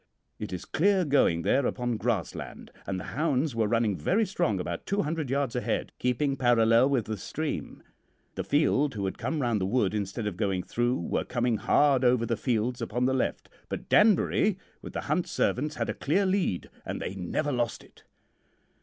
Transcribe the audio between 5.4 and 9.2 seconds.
ahead, keeping parallel with the stream. The field, who had